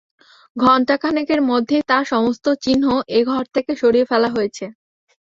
[0.55, 2.83] ঘন্টাখানেকের মধ্যেই তার সমস্ত চিহ্ন
[3.09, 4.65] এ ঘর থেকে সরিয়ে ফেলা হয়েছে।